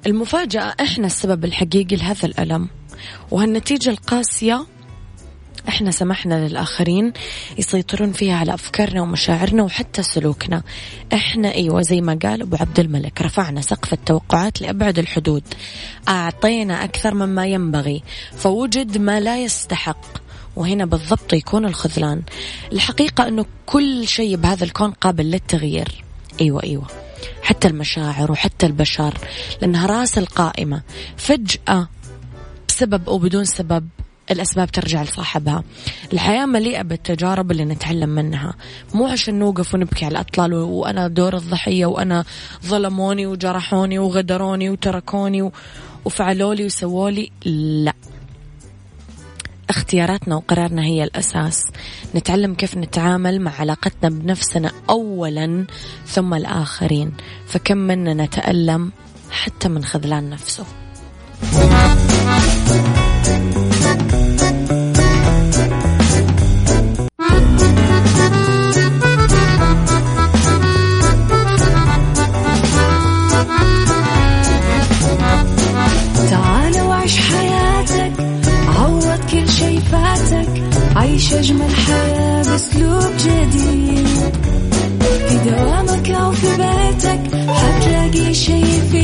المفاجأة 0.06 0.74
إحنا 0.80 1.06
السبب 1.06 1.44
الحقيقي 1.44 1.96
لهذا 1.96 2.26
الألم. 2.26 2.68
وهالنتيجة 3.30 3.90
القاسية 3.90 4.66
إحنا 5.68 5.90
سمحنا 5.90 6.48
للآخرين 6.48 7.12
يسيطرون 7.58 8.12
فيها 8.12 8.36
على 8.36 8.54
أفكارنا 8.54 9.02
ومشاعرنا 9.02 9.62
وحتى 9.62 10.02
سلوكنا. 10.02 10.62
إحنا 11.14 11.54
إيوه 11.54 11.82
زي 11.82 12.00
ما 12.00 12.18
قال 12.22 12.42
أبو 12.42 12.56
عبد 12.56 12.80
الملك 12.80 13.22
رفعنا 13.22 13.60
سقف 13.60 13.92
التوقعات 13.92 14.60
لأبعد 14.62 14.98
الحدود. 14.98 15.42
أعطينا 16.08 16.84
أكثر 16.84 17.14
مما 17.14 17.46
ينبغي 17.46 18.02
فوجد 18.36 18.98
ما 18.98 19.20
لا 19.20 19.42
يستحق. 19.42 20.06
وهنا 20.56 20.84
بالضبط 20.84 21.32
يكون 21.32 21.64
الخذلان. 21.64 22.22
الحقيقة 22.72 23.28
أنه 23.28 23.44
كل 23.66 24.08
شيء 24.08 24.36
بهذا 24.36 24.64
الكون 24.64 24.90
قابل 24.90 25.30
للتغيير. 25.30 26.04
أيوة 26.40 26.62
أيوة. 26.62 26.86
حتى 27.42 27.68
المشاعر 27.68 28.32
وحتى 28.32 28.66
البشر 28.66 29.14
لأنها 29.60 29.86
رأس 29.86 30.18
القائمة. 30.18 30.82
فجأة 31.16 31.88
بسبب 32.74 33.08
أو 33.08 33.18
بدون 33.18 33.44
سبب 33.44 33.88
الأسباب 34.30 34.70
ترجع 34.70 35.02
لصاحبها. 35.02 35.64
الحياة 36.12 36.46
مليئة 36.46 36.82
بالتجارب 36.82 37.50
اللي 37.50 37.64
نتعلم 37.64 38.08
منها. 38.08 38.54
مو 38.94 39.06
عشان 39.06 39.38
نوقف 39.38 39.74
ونبكي 39.74 40.04
على 40.04 40.12
الأطلال 40.12 40.54
وأنا 40.54 41.08
دور 41.08 41.36
الضحية 41.36 41.86
وأنا 41.86 42.24
ظلموني 42.66 43.26
وجرحوني 43.26 43.98
وغدروني 43.98 44.70
وتركوني 44.70 45.50
وفعلولي 46.04 46.64
وسوولي 46.64 47.30
لا. 47.44 47.92
اختياراتنا 49.70 50.36
وقرارنا 50.36 50.84
هي 50.84 51.04
الأساس. 51.04 51.66
نتعلم 52.14 52.54
كيف 52.54 52.76
نتعامل 52.76 53.40
مع 53.40 53.52
علاقتنا 53.60 54.08
بنفسنا 54.08 54.72
أولا 54.90 55.66
ثم 56.06 56.34
الآخرين. 56.34 57.12
فكم 57.46 57.76
منا 57.76 58.14
نتألم 58.14 58.92
حتى 59.30 59.68
من 59.68 59.84
خذلان 59.84 60.30
نفسه. 60.30 60.64
في 85.28 85.50
دوامك 85.50 86.10
أو 86.10 86.32
في 86.32 86.46
بيتك 86.46 87.20
حتلاقي 87.48 88.34
شي 88.34 88.52
يفيدك. 88.52 89.03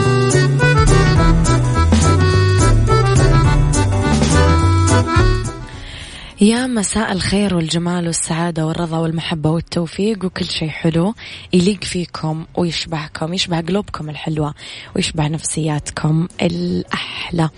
يا 6.41 6.67
مساء 6.67 7.11
الخير 7.11 7.55
والجمال 7.55 8.07
والسعادة 8.07 8.65
والرضا 8.65 8.97
والمحبة 8.97 9.49
والتوفيق 9.49 10.25
وكل 10.25 10.45
شيء 10.45 10.69
حلو 10.69 11.13
يليق 11.53 11.83
فيكم 11.83 12.45
ويشبهكم 12.55 13.33
يشبه 13.33 13.61
قلوبكم 13.61 14.09
الحلوة 14.09 14.53
ويشبه 14.95 15.27
نفسياتكم 15.27 16.27
الأحلى. 16.41 17.49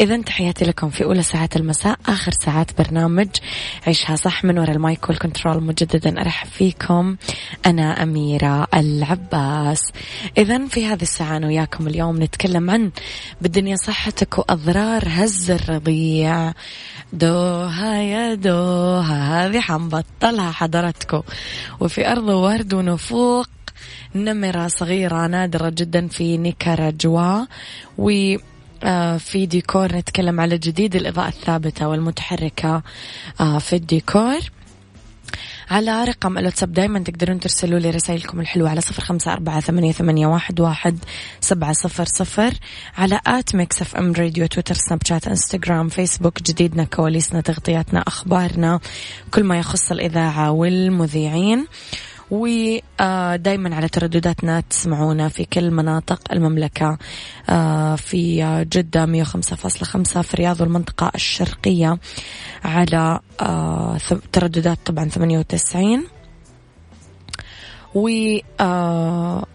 إذا 0.00 0.22
تحياتي 0.22 0.64
لكم 0.64 0.90
في 0.90 1.04
أولى 1.04 1.22
ساعات 1.22 1.56
المساء 1.56 1.98
آخر 2.06 2.32
ساعات 2.32 2.78
برنامج 2.78 3.28
عيشها 3.86 4.16
صح 4.16 4.44
من 4.44 4.58
وراء 4.58 4.70
المايك 4.76 5.08
والكنترول 5.08 5.62
مجددا 5.62 6.20
أرحب 6.20 6.48
فيكم 6.48 7.16
أنا 7.66 8.02
أميرة 8.02 8.66
العباس. 8.74 9.82
إذا 10.38 10.66
في 10.66 10.86
هذه 10.86 11.02
الساعة 11.02 11.36
أنا 11.36 11.46
وياكم 11.46 11.86
اليوم 11.86 12.22
نتكلم 12.22 12.70
عن 12.70 12.90
بالدنيا 13.40 13.76
صحتك 13.76 14.38
وأضرار 14.38 15.02
هز 15.06 15.50
الرضيع. 15.50 16.52
دوها 17.12 18.02
يا 18.10 18.34
دوها 18.34 19.46
هذه 19.46 19.60
حنبطلها 19.60 20.50
حضرتكم 20.50 21.22
وفي 21.80 22.12
أرض 22.12 22.28
ورد 22.28 22.74
ونفوق 22.74 23.48
نمرة 24.14 24.68
صغيرة 24.68 25.26
نادرة 25.26 25.68
جدا 25.68 26.08
في 26.08 26.36
نيكاراجوا. 26.36 27.44
و 27.98 28.36
آه، 28.82 29.16
في 29.16 29.46
ديكور 29.46 29.96
نتكلم 29.96 30.40
على 30.40 30.58
جديد 30.58 30.96
الإضاءة 30.96 31.28
الثابتة 31.28 31.88
والمتحركة 31.88 32.82
آه، 33.40 33.58
في 33.58 33.76
الديكور. 33.76 34.38
على 35.70 36.04
رقم 36.04 36.38
الواتساب 36.38 36.72
دايما 36.72 36.98
تقدرون 36.98 37.40
ترسلوا 37.40 37.78
لي 37.78 37.90
رسائلكم 37.90 38.40
الحلوة 38.40 38.70
على 38.70 38.80
صفر 38.80 39.02
خمسة 39.02 39.32
أربعة 39.32 39.60
ثمانية, 39.60 39.92
ثمانية 39.92 40.26
واحد, 40.26 40.60
واحد 40.60 40.98
سبعة 41.40 41.72
صفر 41.72 42.04
صفر 42.04 42.54
على 42.98 43.20
at 43.26 43.56
Mix 43.56 43.82
FM 43.82 44.12
Radio 44.12 44.46
تويتر 44.46 44.74
سناب 44.74 45.00
شات 45.06 45.28
انستغرام 45.28 45.88
فيسبوك 45.88 46.42
جديدنا 46.42 46.84
كواليسنا 46.84 47.40
تغطياتنا 47.40 48.00
أخبارنا 48.00 48.80
كل 49.30 49.44
ما 49.44 49.58
يخص 49.58 49.92
الإذاعة 49.92 50.50
والمذيعين 50.50 51.66
ودائما 52.30 53.74
على 53.76 53.88
تردداتنا 53.88 54.60
تسمعونا 54.60 55.28
في 55.28 55.44
كل 55.44 55.70
مناطق 55.70 56.20
المملكة 56.32 56.98
آه، 57.48 57.96
في 57.96 58.44
جدة 58.72 59.24
105.5 59.24 60.20
في 60.20 60.34
الرياض 60.34 60.60
والمنطقة 60.60 61.12
الشرقية 61.14 61.98
على 62.64 63.20
آه، 63.40 63.98
ترددات 64.32 64.78
طبعا 64.84 65.08
98 65.08 66.04
و 67.94 68.08
آه، 68.60 69.46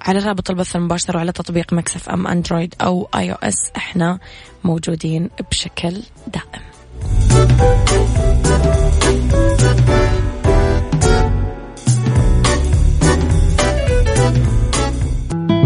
على 0.00 0.18
رابط 0.18 0.50
البث 0.50 0.76
المباشر 0.76 1.16
وعلى 1.16 1.32
تطبيق 1.32 1.72
Mix 1.72 2.08
FM 2.08 2.26
Android 2.26 2.74
أو 2.80 3.08
iOS 3.14 3.70
إحنا 3.76 4.18
موجودين 4.64 5.30
بشكل 5.50 6.02
دائم. 6.26 6.70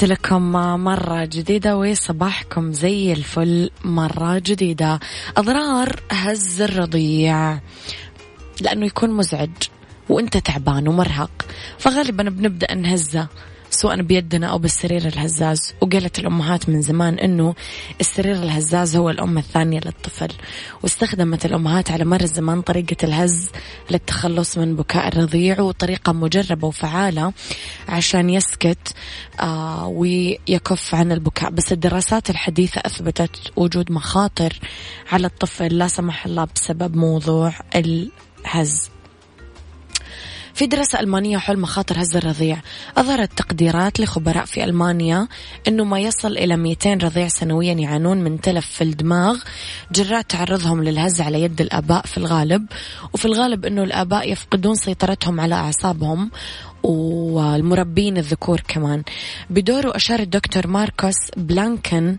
تحياتي 0.00 0.14
لكم 0.14 0.52
مرة 0.84 1.24
جديدة 1.24 1.76
وصباحكم 1.76 2.72
زي 2.72 3.12
الفل 3.12 3.70
مرة 3.84 4.38
جديدة. 4.38 5.00
أضرار 5.36 6.00
هز 6.10 6.62
الرضيع. 6.62 7.60
لأنه 8.60 8.86
يكون 8.86 9.10
مزعج 9.10 9.50
وأنت 10.08 10.36
تعبان 10.36 10.88
ومرهق. 10.88 11.30
فغالبا 11.78 12.22
بنبدأ 12.22 12.74
نهزه. 12.74 13.28
سواء 13.80 14.02
بيدنا 14.02 14.46
أو 14.46 14.58
بالسرير 14.58 15.06
الهزاز. 15.06 15.74
وقالت 15.80 16.18
الأمهات 16.18 16.68
من 16.68 16.82
زمان 16.82 17.18
أنه 17.18 17.54
السرير 18.00 18.34
الهزاز 18.34 18.96
هو 18.96 19.10
الأم 19.10 19.38
الثانية 19.38 19.80
للطفل. 19.84 20.28
واستخدمت 20.82 21.46
الأمهات 21.46 21.90
على 21.90 22.04
مر 22.04 22.20
الزمان 22.20 22.62
طريقة 22.62 22.96
الهز 23.04 23.50
للتخلص 23.90 24.58
من 24.58 24.76
بكاء 24.76 25.08
الرضيع 25.08 25.60
وطريقة 25.60 26.12
مجربة 26.12 26.68
وفعالة 26.68 27.32
عشان 27.88 28.30
يسكت 28.30 28.94
آه 29.40 29.86
ويكف 29.86 30.94
عن 30.94 31.12
البكاء. 31.12 31.50
بس 31.50 31.72
الدراسات 31.72 32.30
الحديثة 32.30 32.80
أثبتت 32.84 33.52
وجود 33.56 33.92
مخاطر 33.92 34.58
على 35.12 35.26
الطفل 35.26 35.78
لا 35.78 35.88
سمح 35.88 36.26
الله 36.26 36.48
بسبب 36.54 36.96
موضوع 36.96 37.52
الهز. 37.74 38.90
في 40.54 40.66
دراسة 40.66 41.00
ألمانية 41.00 41.38
حول 41.38 41.58
مخاطر 41.58 42.02
هز 42.02 42.16
الرضيع. 42.16 42.56
أظهرت 42.96 43.38
تقديرات 43.38 44.00
لخبراء 44.00 44.44
في 44.44 44.64
ألمانيا 44.64 45.28
أنه 45.68 45.84
ما 45.84 46.00
يصل 46.00 46.32
إلى 46.32 46.56
200 46.56 46.94
رضيع 46.94 47.28
سنويا 47.28 47.72
يعانون 47.72 48.18
من 48.24 48.40
تلف 48.40 48.66
في 48.66 48.84
الدماغ. 48.84 49.38
جراء 49.92 50.22
تعرضهم 50.22 50.84
للهز 50.84 51.20
على 51.20 51.42
يد 51.42 51.60
الآباء 51.60 52.06
في 52.06 52.18
الغالب 52.18 52.66
وفي 53.12 53.24
الغالب 53.24 53.66
أنه 53.66 53.82
الآباء 53.82 54.32
يفقدون 54.32 54.74
سيطرتهم 54.74 55.40
على 55.40 55.54
أعصابهم. 55.54 56.30
والمربين 56.82 58.16
الذكور 58.16 58.60
كمان 58.68 59.02
بدوره 59.50 59.96
أشار 59.96 60.20
الدكتور 60.20 60.66
ماركوس 60.66 61.16
بلانكن 61.36 62.16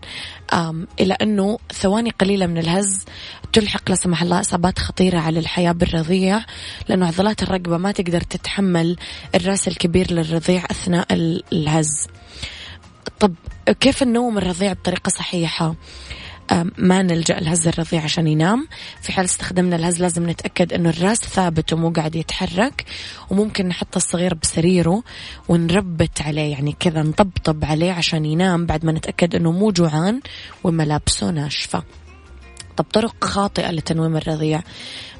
إلى 1.00 1.14
أنه 1.22 1.58
ثواني 1.72 2.10
قليلة 2.10 2.46
من 2.46 2.58
الهز 2.58 3.04
تلحق 3.52 3.90
لا 3.90 3.94
سمح 3.94 4.22
الله 4.22 4.40
إصابات 4.40 4.78
خطيرة 4.78 5.18
على 5.18 5.38
الحياة 5.38 5.72
بالرضيع 5.72 6.40
لأنه 6.88 7.06
عضلات 7.06 7.42
الرقبة 7.42 7.76
ما 7.76 7.92
تقدر 7.92 8.20
تتحمل 8.20 8.96
الرأس 9.34 9.68
الكبير 9.68 10.12
للرضيع 10.12 10.64
أثناء 10.70 11.06
الهز 11.52 12.08
طب 13.20 13.34
كيف 13.80 14.02
النوم 14.02 14.38
الرضيع 14.38 14.72
بطريقة 14.72 15.08
صحيحة؟ 15.08 15.74
ما 16.78 17.02
نلجأ 17.02 17.38
الهز 17.38 17.68
الرضيع 17.68 18.02
عشان 18.02 18.26
ينام. 18.26 18.68
في 19.02 19.12
حال 19.12 19.24
استخدمنا 19.24 19.76
الهز 19.76 20.02
لازم 20.02 20.30
نتأكد 20.30 20.72
أنه 20.72 20.90
الراس 20.90 21.18
ثابت 21.18 21.72
ومو 21.72 21.90
قاعد 21.90 22.16
يتحرك 22.16 22.84
وممكن 23.30 23.68
نحط 23.68 23.96
الصغير 23.96 24.34
بسريره 24.34 25.02
ونربت 25.48 26.22
عليه 26.22 26.52
يعني 26.52 26.76
كذا 26.80 27.02
نطبطب 27.02 27.64
عليه 27.64 27.92
عشان 27.92 28.24
ينام 28.24 28.66
بعد 28.66 28.84
ما 28.84 28.92
نتأكد 28.92 29.34
أنه 29.34 29.52
مو 29.52 29.70
جوعان 29.70 30.20
وملابسه 30.64 31.30
ناشفة. 31.30 31.82
طب 32.76 32.84
طرق 32.92 33.24
خاطئة 33.24 33.70
لتنويم 33.70 34.16
الرضيع. 34.16 34.62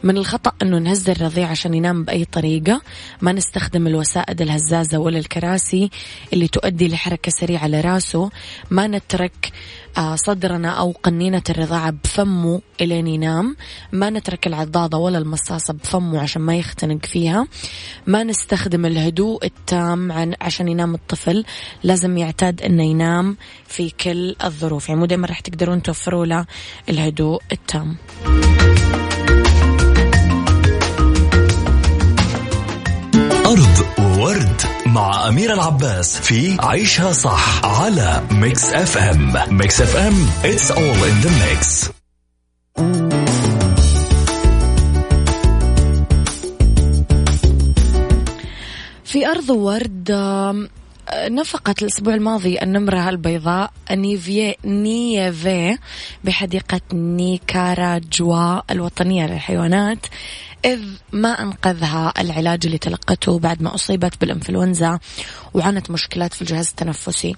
من 0.03 0.17
الخطأ 0.17 0.53
أنه 0.63 0.79
نهز 0.79 1.11
الرضيع 1.11 1.49
عشان 1.49 1.75
ينام 1.75 2.05
بأي 2.05 2.25
طريقة. 2.25 2.83
ما 3.21 3.33
نستخدم 3.33 3.87
الوسائد 3.87 4.43
الهزازة 4.43 4.99
ولا 4.99 5.19
الكراسي 5.19 5.91
اللي 6.33 6.49
تؤدي 6.49 6.89
لحركة 6.89 7.31
سريعة 7.31 7.69
لراسه. 7.69 8.31
ما 8.71 8.87
نترك 8.87 9.53
آه، 9.53 9.82
صدرنا 10.15 10.71
أو 10.71 10.95
قنينة 11.03 11.43
الرضاعة 11.51 11.91
بفمه 11.91 12.61
إلين 12.81 13.07
ينام 13.07 13.57
ما 13.93 14.11
نترك 14.11 14.47
العضاضة 14.47 14.99
ولا 14.99 15.19
المصاصة 15.19 15.75
بفمه 15.75 16.21
عشان 16.21 16.43
ما 16.43 16.57
يختنق 16.57 17.07
فيها. 17.07 17.47
ما 18.07 18.25
نستخدم 18.25 18.87
الهدوء 18.87 19.45
التام 19.45 20.13
عشان 20.41 20.69
ينام 20.69 20.95
الطفل. 20.95 21.45
لازم 21.83 22.19
يعتاد 22.19 22.63
أنه 22.63 22.85
ينام 22.85 23.37
في 23.67 23.91
كل 23.91 24.37
الظروف. 24.45 24.89
يعني 24.89 25.01
مو 25.01 25.07
دايما 25.07 25.27
راح 25.27 25.41
تقدرون 25.41 25.83
توفروا 25.83 26.27
له 26.27 26.47
الهدوء 26.89 27.43
التام. 27.53 27.97
أمير 35.43 35.55
العباس 35.55 36.19
في 36.19 36.57
عيشها 36.61 37.13
صح 37.13 37.65
على 37.65 38.23
Mix 38.31 38.65
FM 38.65 39.33
Mix 39.57 39.81
FM 39.81 40.15
it's 40.45 40.71
all 40.71 40.99
in 41.09 41.17
the 41.25 41.31
mix. 41.43 41.91
في 49.05 49.27
أرض 49.27 49.51
ورد 49.51 50.11
نفقت 51.15 51.83
الأسبوع 51.83 52.15
الماضي 52.15 52.63
النمرة 52.63 53.09
البيضاء 53.09 53.73
نيفي 53.91 54.55
نيفي 54.65 55.79
بحديقة 56.25 56.81
نيكاراجوا 56.93 58.73
الوطنية 58.73 59.27
للحيوانات 59.27 60.07
إذ 60.65 60.81
ما 61.13 61.29
أنقذها 61.29 62.13
العلاج 62.19 62.61
اللي 62.67 62.79
تلقته 62.79 63.39
بعد 63.39 63.63
ما 63.63 63.75
أصيبت 63.75 64.21
بالإنفلونزا 64.21 64.99
وعانت 65.55 65.91
مشكلات 65.91 66.35
في 66.35 66.43
الجهاز 66.43 66.69
التنفسي. 66.69 67.37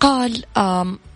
قال 0.00 0.44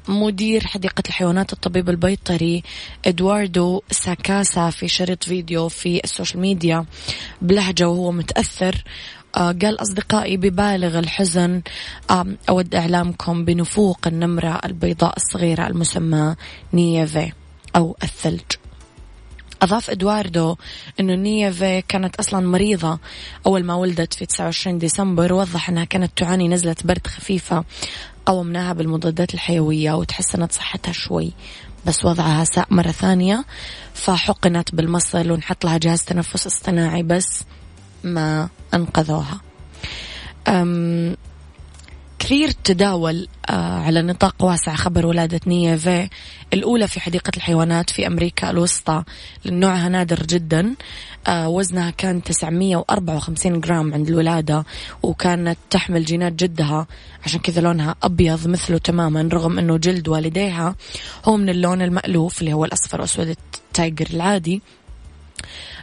مدير 0.09 0.67
حديقة 0.67 1.03
الحيوانات 1.09 1.53
الطبيب 1.53 1.91
البيطري 1.91 2.63
إدواردو 3.07 3.83
ساكاسا 3.91 4.71
في 4.71 4.89
شريط 4.89 5.25
فيديو 5.25 5.69
في 5.69 6.01
ال 6.05 6.10
social 6.10 6.41
media 6.41 6.85
بلهجة 7.43 7.89
وهو 7.89 8.13
متأثر 8.13 8.85
قال 9.37 9.83
أصدقائي 9.83 10.37
ببالغ 10.37 10.99
الحزن 10.99 11.63
أود 12.49 12.75
إعلامكم 12.75 13.45
بنفوق 13.45 13.99
النمرة 14.07 14.61
البيضاء 14.65 15.17
الصغيرة 15.17 15.67
المسمى 15.67 16.37
نيافي 16.73 17.33
أو 17.77 17.97
الثلج. 18.03 18.43
أضاف 19.63 19.91
إدواردو 19.91 20.57
أنه 21.01 21.15
نيافي 21.15 21.83
كانت 21.89 22.17
أصلا 22.17 22.47
مريضة 22.47 22.99
أول 23.47 23.65
ما 23.65 23.75
ولدت 23.75 24.15
في 24.15 24.27
29 24.27 24.79
ديسمبر 24.79 25.33
وضح 25.33 25.69
أنها 25.69 25.85
كانت 25.85 26.13
تعاني 26.17 26.49
نزلة 26.49 26.77
برد 26.85 27.07
خفيفة 27.07 27.65
قومناها 28.27 28.73
بالمضادات 28.73 29.35
الحيوية 29.35 29.93
وتحسنت 29.93 30.53
صحتها 30.53 30.93
شوي 30.93 31.33
بس 31.87 32.05
وضعها 32.05 32.45
ساء 32.45 32.67
مرة 32.71 32.91
ثانية 32.91 33.45
فحقنت 33.95 34.75
بالمصل 34.75 35.31
ونحط 35.31 35.65
لها 35.65 35.79
جهاز 35.79 36.05
تنفس 36.05 36.47
اصطناعي 36.47 37.03
بس. 37.03 37.45
ما 38.05 38.49
أنقذوها. 38.75 39.41
كثير 42.27 42.51
تداول 42.51 43.29
آه، 43.51 43.79
على 43.81 44.03
نطاق 44.03 44.45
واسع 44.45 44.75
خبر 44.75 45.07
ولادة 45.07 45.41
نيافي 45.47 46.09
الأولى 46.53 46.89
في 46.89 47.01
حديقة 47.01 47.33
الحيوانات 47.37 47.91
في 47.91 48.07
أمريكا 48.07 48.51
الوسطى 48.51 49.03
لنوعها 49.45 49.89
نادر 49.89 50.23
جدا. 50.23 50.75
آه، 51.27 51.49
وزنها 51.49 51.91
كان 51.91 52.23
954 52.23 53.61
جرام 53.61 53.95
عند 53.95 54.09
الولادة 54.09 54.65
وكانت 55.03 55.59
تحمل 55.71 56.05
جينات 56.05 56.33
جدها. 56.33 56.87
عشان 57.25 57.41
كذا 57.41 57.61
لونها 57.61 57.95
أبيض 58.03 58.47
مثله 58.47 58.79
تماما 58.79 59.29
رغم 59.33 59.59
أنه 59.59 59.77
جلد 59.77 60.09
والديها 60.09 60.75
هو 61.25 61.37
من 61.37 61.49
اللون 61.49 61.83
المألوف 61.83 62.41
اللي 62.41 62.53
هو 62.53 62.65
الأصفر 62.65 63.01
وأسود 63.01 63.29
ال 63.29 63.42
tiger 63.42 64.07
العادي. 64.15 64.63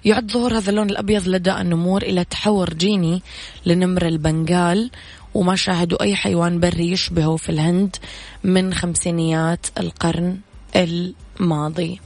يعد 0.06 0.32
ظهور 0.32 0.58
هذا 0.58 0.70
اللون 0.70 0.90
الأبيض 0.90 1.28
لدى 1.28 1.52
النمور 1.52 2.02
إلى 2.02 2.24
تحور 2.24 2.74
جيني 2.74 3.22
لنمر 3.66 4.06
البنغال 4.06 4.92
وما 5.34 5.56
شاهدوا 5.56 6.04
أي 6.04 6.16
حيوان 6.16 6.60
بري 6.60 6.92
يشبهه 6.92 7.36
في 7.36 7.50
الهند 7.50 7.96
من 8.44 8.74
خمسينيات 8.74 9.66
القرن 9.80 10.38
الماضي. 10.76 12.00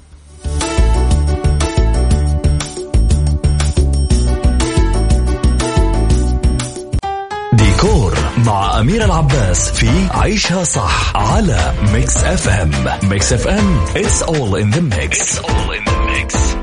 ديكور 7.54 8.18
مع 8.46 8.80
أمير 8.80 9.06
العباس 9.06 9.72
في 9.72 10.08
عيشها 10.12 10.64
صح 10.64 11.16
على 11.16 11.74
Mix 11.94 12.24
FM 12.24 12.72
Mix 13.10 13.34
FM 13.34 13.86
it's 13.86 14.22
all 14.22 14.56
in 14.56 14.72
the 14.72 14.82
mix, 14.82 15.20
it's 15.20 15.40
all 15.40 15.72
in 15.72 15.86
the 15.86 15.98
mix. 16.12 16.57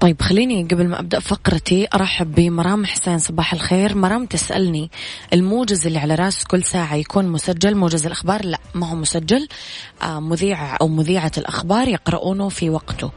طيب 0.00 0.22
خليني 0.22 0.62
قبل 0.62 0.88
ما 0.88 1.00
أبدأ 1.00 1.20
فقرتي 1.20 1.88
أرحب 1.94 2.34
بمرام 2.34 2.86
حسين 2.86 3.18
صباح 3.18 3.52
الخير. 3.52 3.96
مرام 3.96 4.26
تسألني 4.26 4.90
الموجز 5.32 5.86
اللي 5.86 5.98
على 5.98 6.14
رأس 6.14 6.44
كل 6.44 6.62
ساعة 6.62 6.94
يكون 6.94 7.28
مسجل 7.28 7.76
موجز 7.76 8.06
الأخبار؟ 8.06 8.44
لا 8.44 8.58
ما 8.74 8.90
هو 8.90 8.96
مسجل. 8.96 9.48
آه 10.02 10.20
مذيع 10.20 10.76
أو 10.80 10.88
مذيعة 10.88 11.32
الأخبار 11.38 11.88
يقرؤونه 11.88 12.48
في 12.48 12.70
وقته 12.70 13.10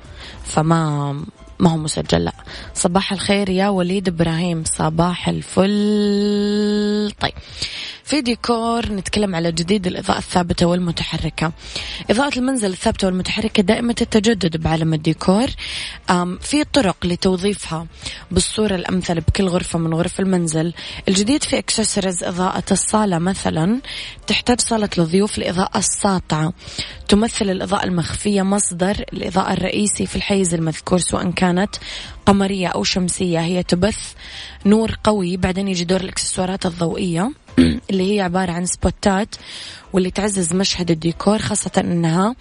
فما 0.44 1.14
ما 1.60 1.70
هو 1.70 1.78
مسجل 1.78 2.24
لا. 2.24 2.34
صباح 2.74 3.12
الخير 3.14 3.50
يا 3.50 3.70
وليد 3.70 4.08
إبراهيم 4.08 4.64
صباح 4.66 5.30
الفل. 5.30 7.12
طيب 7.20 7.34
في 8.12 8.22
ديكور 8.22 8.86
نتكلم 8.86 9.36
على 9.36 9.52
جديد 9.52 9.88
الإضاءة 9.88 10.18
الثابتة 10.18 10.66
والمتحركة. 10.66 11.52
إضاءة 12.10 12.40
المنزل 12.40 12.70
الثابتة 12.70 13.08
والمتحركة 13.08 13.64
دائمة 13.64 13.96
التجدد 14.02 14.58
بعالم 14.58 14.94
الديكور. 14.94 15.48
في 16.42 16.64
طرق 16.74 17.06
لتوظيفها 17.06 17.88
بالصورة 18.32 18.76
الأمثل 18.76 19.22
بكل 19.22 19.48
غرفة 19.48 19.80
من 19.80 19.94
غرف 19.94 20.20
المنزل. 20.20 20.74
الجديد 21.08 21.44
في 21.44 21.58
اكسسوارز 21.58 22.24
إضاءة 22.24 22.64
الصالة 22.72 23.20
مثلا 23.20 23.82
تحتاج 24.28 24.62
صالة 24.62 24.90
الضيوف 24.98 25.38
لإضاءة 25.38 25.78
الساطعة 25.78 26.54
تمثل 27.08 27.50
الإضاءة 27.50 27.84
المخفية 27.84 28.42
مصدر 28.42 29.06
الإضاءة 29.14 29.54
الرئيسي 29.54 30.06
في 30.06 30.16
الحيز 30.16 30.54
المذكور 30.54 31.00
سواء 31.00 31.32
كانت 31.32 31.76
قمرية 32.26 32.68
أو 32.68 32.84
شمسية 32.84 33.40
هي 33.40 33.64
تبث 33.64 34.14
نور 34.66 35.00
قوي. 35.04 35.38
بعدين 35.38 35.68
يجي 35.68 35.84
دور 35.84 36.02
الإكسسوارات 36.02 36.66
الضوئية 36.66 37.32
اللي 37.90 38.16
هي 38.16 38.22
عبارة 38.22 38.52
عن 38.52 38.66
سبوتات 38.66 39.36
واللي 39.94 40.12
تعزز 40.12 40.54
مشهد 40.54 40.92
الديكور 40.92 41.38
خاصة 41.38 41.72
أنها 41.78 42.36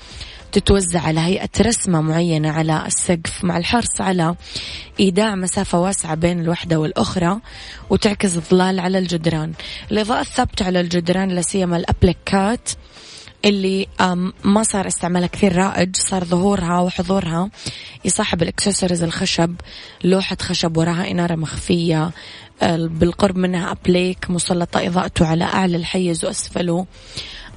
تتوزع 0.53 1.01
على 1.01 1.21
هيئة 1.21 1.49
رسمة 1.61 2.01
معينة 2.01 2.51
على 2.51 2.87
السقف 2.87 3.45
مع 3.45 3.57
الحرص 3.57 4.01
على 4.01 4.35
إيداع 5.01 5.35
مسافة 5.35 5.81
واسعة 5.81 6.15
بين 6.15 6.41
الوحدة 6.41 6.81
والأخرى 6.81 7.41
وتعكس 7.91 8.37
الظلال 8.37 8.81
على 8.81 8.99
الجدران. 8.99 9.53
الإضاءة 9.93 10.21
الثابتة 10.21 10.67
على 10.67 10.81
الجدران 10.81 11.29
لا 11.29 11.43
سيما 11.43 11.77
الأبليكات 11.77 12.69
اللي 13.45 13.87
ما 14.45 14.63
صار 14.63 14.87
استعمالها 14.87 15.29
كثير 15.29 15.57
رائج 15.57 15.97
صار 15.97 16.25
ظهورها 16.25 16.81
وحضورها 16.81 17.51
يصاحب 18.05 18.43
الاكسسوارز 18.43 19.03
الخشب 19.03 19.55
لوحة 20.05 20.37
خشب 20.41 20.77
وراها 20.77 21.11
إنارة 21.11 21.35
مخفية 21.35 22.11
بالقرب 22.63 23.37
منها 23.37 23.73
أبليك 23.73 24.31
مسلطة 24.31 24.87
إضاءته 24.87 25.27
على 25.27 25.45
أعلى 25.45 25.77
الحيز 25.77 26.25
وأسفله 26.25 26.87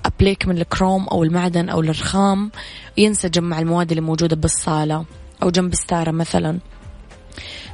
أبليك 0.06 0.48
من 0.48 0.58
الكروم 0.58 1.08
أو 1.08 1.24
المعدن 1.24 1.70
أو 1.70 1.80
الرخام 1.80 2.52
ينسجم 2.98 3.44
مع 3.44 3.60
المواد 3.60 3.92
اللي 3.92 4.02
موجودة 4.02 4.36
بالصالة 4.36 5.06
أو 5.44 5.50
جنب 5.50 5.76
ستارة 5.76 6.12
مثلا. 6.12 6.60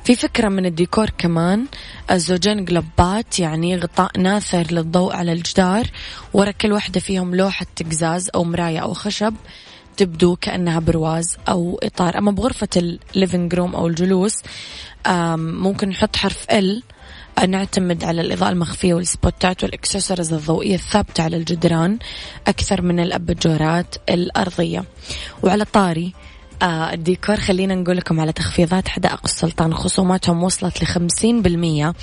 في 0.04 0.16
فكرة 0.16 0.50
من 0.50 0.66
الديكور 0.66 1.10
كمان 1.18 1.66
الزوجين 2.12 2.66
أبليكات 2.66 3.40
يعني 3.40 3.78
غطاء 3.78 4.20
ناثر 4.20 4.68
للضوء 4.72 5.16
على 5.16 5.34
الجدار 5.34 5.88
ورا 6.34 6.52
كل 6.52 6.72
واحدة 6.72 7.00
فيهم 7.00 7.36
لوحة 7.36 7.66
قزاز 7.92 8.30
أو 8.36 8.44
مراية 8.44 8.80
أو 8.80 8.94
خشب 8.94 9.34
تبدو 9.98 10.36
كأنها 10.36 10.80
برواز 10.80 11.38
أو 11.50 11.80
إطار. 11.84 12.18
أما 12.18 12.32
بغرفة 12.32 12.68
ال 12.78 12.89
living 12.89 13.56
room 13.56 13.76
أو 13.76 13.88
الجلوس 13.88 14.36
ممكن 15.38 15.90
نحط 15.90 16.16
حرف 16.16 16.46
ال 16.52 16.84
نعتمد 17.48 18.04
على 18.04 18.22
الإضاءة 18.22 18.52
المخفية 18.52 18.94
والسبوتات 18.94 19.64
والإكسسوارز 19.64 20.34
الضوئية 20.34 20.76
الثابتة 20.76 21.24
على 21.24 21.38
الجدران 21.38 21.98
أكثر 22.48 22.82
من 22.82 23.00
الأبجورات 23.00 23.96
الأرضية. 24.10 24.84
وعلى 25.44 25.66
طاري 25.66 26.14
آه 26.14 26.29
الديكور 26.64 27.36
خلينا 27.36 27.76
نقول 27.76 27.98
لكم 27.98 28.20
على 28.20 28.32
تخفيضات 28.32 28.88
حدائق 28.88 29.20
السلطان 29.26 29.74
خصوماتهم 29.74 30.44
وصلت 30.44 30.84
لخمسين 30.84 31.42
بالمية 31.42 31.94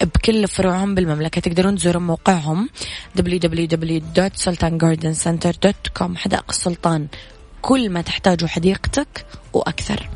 بكل 0.00 0.48
فروعهم 0.48 0.94
بالمملكة. 0.94 1.40
تقدرون 1.40 1.76
تزورون 1.76 2.06
موقعهم 2.06 2.68
www.sultangardencenter.com 3.18 6.16
حدائق 6.16 6.44
السلطان 6.50 7.06
كل 7.62 7.90
ما 7.90 8.00
تحتاجه 8.00 8.46
حديقتك 8.46 9.26
وأكثر. 9.52 10.08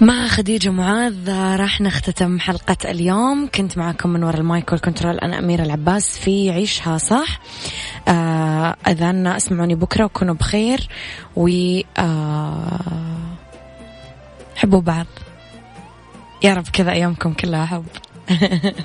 مع 0.00 0.26
خديجة 0.26 0.70
معاذ 0.70 1.30
راح 1.56 1.80
نختتم 1.80 2.40
حلقة 2.40 2.90
اليوم. 2.90 3.48
كنت 3.54 3.78
معكم 3.78 4.10
من 4.10 4.24
وراء 4.24 4.40
المايك 4.40 4.72
والكنترول 4.72 5.18
أنا 5.18 5.38
أميرة 5.38 5.62
العباس 5.62 6.18
في 6.18 6.50
عيشها 6.50 6.98
صح؟ 6.98 7.40
آه 8.08 8.76
أذان 8.88 9.26
اسمعوني 9.26 9.74
بكرة 9.74 10.04
وكونوا 10.04 10.34
بخير. 10.34 10.88
و 11.36 11.48
آه 11.98 12.80
حبوا 14.56 14.80
بعض. 14.80 15.06
يا 16.42 16.54
رب 16.54 16.68
كذا 16.72 16.92
أيامكم 16.92 17.32
كلها 17.32 17.66
حب. 17.66 17.84